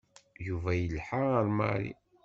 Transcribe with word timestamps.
Yuba 0.45 0.71
yelḥa 0.75 1.21
ar 1.39 1.47
Mary. 1.57 1.91